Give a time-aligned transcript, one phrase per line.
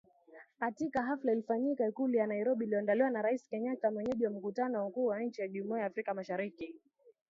[0.59, 5.05] Katika hafla iliyofanyika Ikulu ya Nairobi iliyoandaliwa na Rais Kenyatta mwenyeji wa mkutano wa wakuu
[5.05, 6.75] wa nchi za Jumuiya ya Afrika Mashiriki.